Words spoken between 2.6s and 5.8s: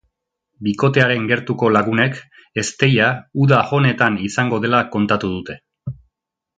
ezteia uda honetan izango dela kontatu dute.